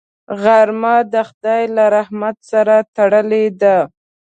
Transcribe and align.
غرمه 0.41 0.95
د 1.13 1.15
خدای 1.29 1.63
له 1.75 1.85
رحمت 1.95 2.37
سره 2.51 2.75
تړلې 2.95 3.45
ده 3.61 3.77